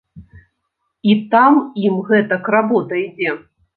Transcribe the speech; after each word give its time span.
І 1.11 1.13
там 1.35 1.59
ім 1.89 1.99
гэтак 2.09 2.43
работа 2.59 2.93
ідзе. 3.07 3.29